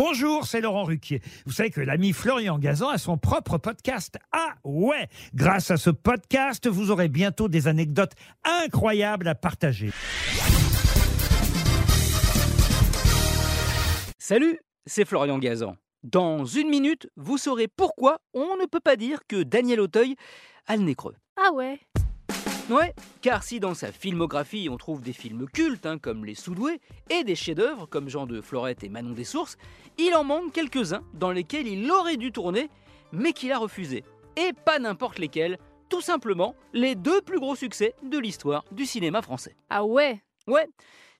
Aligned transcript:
Bonjour, 0.00 0.46
c'est 0.46 0.60
Laurent 0.60 0.84
Ruquier. 0.84 1.20
Vous 1.44 1.50
savez 1.50 1.70
que 1.70 1.80
l'ami 1.80 2.12
Florian 2.12 2.56
Gazan 2.60 2.88
a 2.90 2.98
son 2.98 3.18
propre 3.18 3.58
podcast. 3.58 4.16
Ah 4.30 4.54
ouais 4.62 5.08
Grâce 5.34 5.72
à 5.72 5.76
ce 5.76 5.90
podcast, 5.90 6.68
vous 6.68 6.92
aurez 6.92 7.08
bientôt 7.08 7.48
des 7.48 7.66
anecdotes 7.66 8.12
incroyables 8.44 9.26
à 9.26 9.34
partager. 9.34 9.90
Salut, 14.20 14.60
c'est 14.86 15.04
Florian 15.04 15.38
Gazan. 15.38 15.76
Dans 16.04 16.44
une 16.44 16.68
minute, 16.68 17.10
vous 17.16 17.36
saurez 17.36 17.66
pourquoi 17.66 18.18
on 18.34 18.56
ne 18.56 18.66
peut 18.66 18.78
pas 18.78 18.94
dire 18.94 19.26
que 19.26 19.42
Daniel 19.42 19.80
Auteuil 19.80 20.14
a 20.68 20.76
le 20.76 20.84
nez 20.84 20.94
creux. 20.94 21.16
Ah 21.36 21.50
ouais 21.52 21.80
Ouais, 22.70 22.92
car 23.22 23.42
si 23.42 23.60
dans 23.60 23.72
sa 23.72 23.92
filmographie 23.92 24.68
on 24.70 24.76
trouve 24.76 25.00
des 25.00 25.14
films 25.14 25.46
cultes 25.48 25.86
hein, 25.86 25.96
comme 25.96 26.26
Les 26.26 26.34
Soudoués 26.34 26.80
et 27.08 27.24
des 27.24 27.34
chefs-d'œuvre 27.34 27.86
comme 27.86 28.10
Jean 28.10 28.26
de 28.26 28.42
Florette 28.42 28.84
et 28.84 28.90
Manon 28.90 29.12
des 29.12 29.24
Sources, 29.24 29.56
il 29.96 30.14
en 30.14 30.22
manque 30.22 30.52
quelques-uns 30.52 31.02
dans 31.14 31.30
lesquels 31.30 31.66
il 31.66 31.90
aurait 31.90 32.18
dû 32.18 32.30
tourner, 32.30 32.68
mais 33.10 33.32
qu'il 33.32 33.52
a 33.52 33.58
refusé. 33.58 34.04
Et 34.36 34.52
pas 34.52 34.78
n'importe 34.78 35.18
lesquels, 35.18 35.58
tout 35.88 36.02
simplement 36.02 36.54
les 36.74 36.94
deux 36.94 37.22
plus 37.22 37.40
gros 37.40 37.56
succès 37.56 37.94
de 38.02 38.18
l'histoire 38.18 38.64
du 38.70 38.84
cinéma 38.84 39.22
français. 39.22 39.56
Ah 39.70 39.84
ouais? 39.84 40.22
Ouais, 40.46 40.66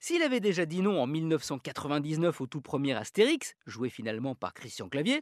s'il 0.01 0.23
avait 0.23 0.41
déjà 0.41 0.67
dit 0.67 0.81
non 0.81 1.01
en 1.01 1.07
1999 1.07 2.41
au 2.41 2.47
tout 2.47 2.61
premier 2.61 2.95
Astérix, 2.95 3.55
joué 3.67 3.91
finalement 3.91 4.35
par 4.35 4.55
Christian 4.55 4.89
Clavier, 4.89 5.21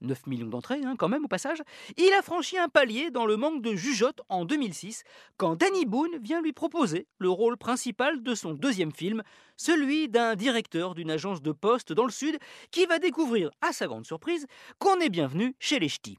9 0.00 0.26
millions 0.26 0.46
d'entrées 0.46 0.80
hein, 0.84 0.94
quand 0.98 1.08
même 1.08 1.24
au 1.24 1.28
passage, 1.28 1.62
il 1.96 2.12
a 2.12 2.22
franchi 2.22 2.58
un 2.58 2.68
palier 2.68 3.10
dans 3.10 3.26
le 3.26 3.36
manque 3.36 3.62
de 3.62 3.74
jugeote 3.74 4.22
en 4.28 4.44
2006, 4.44 5.04
quand 5.36 5.56
Danny 5.56 5.84
Boone 5.86 6.18
vient 6.20 6.42
lui 6.42 6.52
proposer 6.52 7.06
le 7.18 7.28
rôle 7.28 7.56
principal 7.56 8.22
de 8.22 8.34
son 8.34 8.54
deuxième 8.54 8.92
film, 8.92 9.22
celui 9.56 10.08
d'un 10.08 10.34
directeur 10.36 10.94
d'une 10.94 11.10
agence 11.10 11.42
de 11.42 11.52
poste 11.52 11.92
dans 11.92 12.04
le 12.04 12.10
sud 12.10 12.38
qui 12.70 12.86
va 12.86 12.98
découvrir, 12.98 13.50
à 13.60 13.72
sa 13.72 13.86
grande 13.86 14.06
surprise, 14.06 14.46
qu'on 14.78 15.00
est 15.00 15.10
bienvenu 15.10 15.54
chez 15.58 15.78
les 15.78 15.88
ch'tis. 15.88 16.18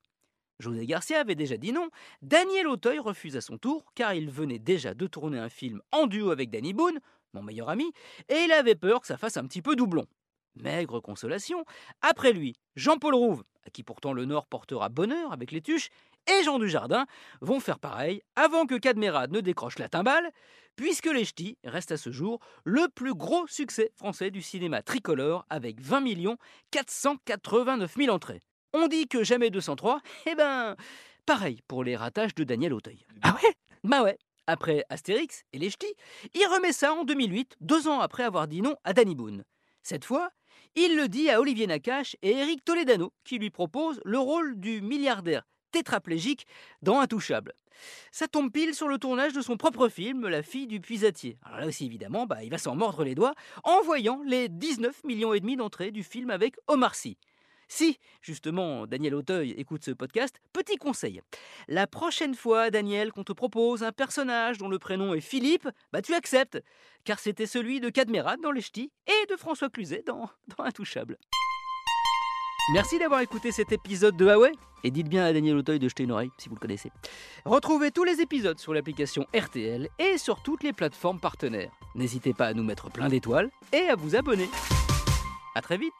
José 0.59 0.85
Garcia 0.85 1.19
avait 1.19 1.35
déjà 1.35 1.57
dit 1.57 1.73
non, 1.73 1.89
Daniel 2.21 2.67
Auteuil 2.67 2.99
refuse 2.99 3.35
à 3.35 3.41
son 3.41 3.57
tour, 3.57 3.91
car 3.93 4.13
il 4.13 4.29
venait 4.29 4.59
déjà 4.59 4.93
de 4.93 5.05
tourner 5.05 5.37
un 5.37 5.49
film 5.49 5.81
en 5.91 6.07
duo 6.07 6.31
avec 6.31 6.49
Danny 6.49 6.73
Boone, 6.73 6.99
mon 7.35 7.43
meilleur 7.43 7.69
ami, 7.69 7.91
et 8.29 8.39
il 8.45 8.51
avait 8.51 8.75
peur 8.75 9.01
que 9.01 9.07
ça 9.07 9.17
fasse 9.17 9.37
un 9.37 9.45
petit 9.45 9.61
peu 9.61 9.75
doublon. 9.75 10.07
Maigre 10.55 11.01
consolation, 11.01 11.65
après 12.01 12.31
lui, 12.31 12.55
Jean-Paul 12.75 13.13
Rouve, 13.13 13.43
à 13.67 13.69
qui 13.69 13.83
pourtant 13.83 14.13
le 14.13 14.25
Nord 14.25 14.47
portera 14.47 14.89
bonheur 14.89 15.33
avec 15.33 15.51
les 15.51 15.61
tuches, 15.61 15.89
et 16.27 16.43
Jean 16.43 16.57
Dujardin 16.57 17.05
vont 17.41 17.59
faire 17.59 17.77
pareil 17.77 18.21
avant 18.35 18.65
que 18.65 18.75
Cadmerade 18.75 19.31
ne 19.31 19.41
décroche 19.41 19.77
la 19.77 19.89
timbale, 19.89 20.31
puisque 20.75 21.05
Les 21.05 21.25
Ch'tis 21.25 21.57
reste 21.63 21.91
à 21.91 21.97
ce 21.97 22.11
jour 22.11 22.39
le 22.63 22.87
plus 22.89 23.13
gros 23.13 23.45
succès 23.47 23.91
français 23.95 24.31
du 24.31 24.41
cinéma 24.41 24.81
tricolore 24.81 25.45
avec 25.49 25.79
20 25.81 26.03
489 26.71 27.95
000 27.95 28.13
entrées. 28.13 28.41
On 28.73 28.87
dit 28.87 29.07
que 29.07 29.23
jamais 29.23 29.49
203, 29.49 30.01
eh 30.25 30.35
ben, 30.35 30.75
pareil 31.25 31.61
pour 31.67 31.83
les 31.83 31.95
ratages 31.95 32.35
de 32.35 32.43
Daniel 32.43 32.73
Auteuil. 32.73 33.05
Ah 33.21 33.35
ouais? 33.41 33.53
Bah 33.83 34.01
ouais, 34.01 34.17
après 34.47 34.85
Astérix 34.89 35.43
et 35.53 35.59
les 35.59 35.69
Ch'tis, 35.69 35.95
il 36.33 36.45
remet 36.47 36.73
ça 36.73 36.93
en 36.93 37.03
2008, 37.03 37.57
deux 37.61 37.87
ans 37.87 37.99
après 37.99 38.23
avoir 38.23 38.47
dit 38.47 38.61
non 38.61 38.75
à 38.83 38.93
Danny 38.93 39.15
Boone. 39.15 39.43
Cette 39.83 40.05
fois, 40.05 40.31
il 40.75 40.95
le 40.95 41.07
dit 41.07 41.29
à 41.29 41.39
Olivier 41.39 41.67
Nakache 41.67 42.15
et 42.21 42.31
Eric 42.31 42.65
Toledano, 42.65 43.13
qui 43.23 43.37
lui 43.37 43.49
proposent 43.49 44.01
le 44.03 44.19
rôle 44.19 44.59
du 44.59 44.81
milliardaire 44.81 45.43
tétraplégique 45.71 46.45
dans 46.81 46.99
Intouchable. 46.99 47.53
Ça 48.11 48.27
tombe 48.27 48.51
pile 48.51 48.73
sur 48.73 48.87
le 48.87 48.97
tournage 48.97 49.33
de 49.33 49.41
son 49.41 49.57
propre 49.57 49.89
film, 49.89 50.27
La 50.27 50.41
fille 50.41 50.67
du 50.67 50.79
puisatier. 50.79 51.37
Alors 51.43 51.59
là 51.59 51.67
aussi, 51.67 51.85
évidemment, 51.85 52.25
bah, 52.25 52.43
il 52.43 52.49
va 52.49 52.57
s'en 52.57 52.75
mordre 52.75 53.03
les 53.03 53.15
doigts 53.15 53.33
en 53.63 53.81
voyant 53.81 54.21
les 54.25 54.49
19 54.49 55.03
millions 55.03 55.33
d'entrées 55.57 55.91
du 55.91 56.03
film 56.03 56.29
avec 56.29 56.55
Omar 56.67 56.95
Sy. 56.95 57.17
Si, 57.67 57.99
justement, 58.21 58.85
Daniel 58.87 59.15
Auteuil 59.15 59.51
écoute 59.57 59.83
ce 59.83 59.91
podcast, 59.91 60.39
petit 60.53 60.77
conseil. 60.77 61.21
La 61.67 61.87
prochaine 61.87 62.35
fois, 62.35 62.69
Daniel, 62.69 63.11
qu'on 63.11 63.23
te 63.23 63.33
propose 63.33 63.83
un 63.83 63.91
personnage 63.91 64.57
dont 64.57 64.69
le 64.69 64.79
prénom 64.79 65.13
est 65.13 65.21
Philippe, 65.21 65.67
bah 65.91 66.01
tu 66.01 66.13
acceptes, 66.13 66.61
car 67.03 67.19
c'était 67.19 67.47
celui 67.47 67.79
de 67.79 67.89
Cadmerade 67.89 68.41
dans 68.41 68.51
Les 68.51 68.61
Ch'tis 68.61 68.91
et 69.07 69.25
de 69.31 69.35
François 69.35 69.69
Cluzet 69.69 70.03
dans, 70.05 70.29
dans 70.57 70.63
Intouchable. 70.63 71.17
Merci 72.73 72.97
d'avoir 72.97 73.21
écouté 73.21 73.51
cet 73.51 73.71
épisode 73.71 74.17
de 74.17 74.25
Huawei. 74.25 74.51
Et 74.83 74.91
dites 74.91 75.09
bien 75.09 75.25
à 75.25 75.33
Daniel 75.33 75.57
Auteuil 75.57 75.79
de 75.79 75.87
jeter 75.87 76.03
une 76.03 76.11
oreille 76.11 76.29
si 76.37 76.47
vous 76.47 76.55
le 76.55 76.59
connaissez. 76.59 76.91
Retrouvez 77.43 77.89
tous 77.91 78.03
les 78.03 78.21
épisodes 78.21 78.59
sur 78.59 78.73
l'application 78.73 79.25
RTL 79.35 79.89
et 79.97 80.17
sur 80.19 80.43
toutes 80.43 80.61
les 80.63 80.73
plateformes 80.73 81.19
partenaires. 81.19 81.71
N'hésitez 81.95 82.33
pas 82.33 82.47
à 82.47 82.53
nous 82.53 82.63
mettre 82.63 82.91
plein 82.91 83.07
d'étoiles 83.07 83.49
et 83.73 83.87
à 83.89 83.95
vous 83.95 84.15
abonner. 84.15 84.47
A 85.55 85.61
très 85.61 85.77
vite 85.77 85.93